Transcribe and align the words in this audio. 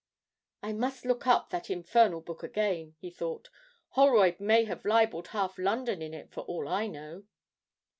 'I 0.63 0.73
must 0.73 1.05
look 1.05 1.27
up 1.27 1.51
that 1.51 1.69
infernal 1.69 2.21
book 2.21 2.41
again!' 2.41 2.95
he 2.97 3.11
thought. 3.11 3.51
'Holroyd 3.89 4.39
may 4.39 4.63
have 4.63 4.83
libelled 4.83 5.27
half 5.27 5.59
London 5.59 6.01
in 6.01 6.11
it 6.15 6.31
for 6.31 6.41
all 6.45 6.67
I 6.67 6.87
know.' 6.87 7.25